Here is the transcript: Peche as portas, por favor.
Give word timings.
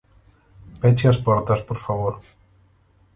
Peche 0.79 1.05
as 1.11 1.21
portas, 1.27 1.59
por 1.67 1.77
favor. 1.85 2.13